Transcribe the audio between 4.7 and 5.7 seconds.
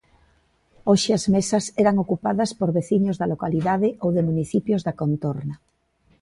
da contorna.